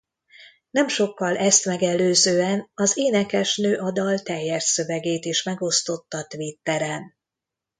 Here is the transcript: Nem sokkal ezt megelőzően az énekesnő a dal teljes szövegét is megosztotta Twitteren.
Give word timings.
Nem 0.69 0.87
sokkal 0.87 1.37
ezt 1.37 1.65
megelőzően 1.65 2.69
az 2.73 2.91
énekesnő 2.97 3.75
a 3.77 3.91
dal 3.91 4.19
teljes 4.19 4.63
szövegét 4.63 5.25
is 5.25 5.43
megosztotta 5.43 6.23
Twitteren. 6.27 7.15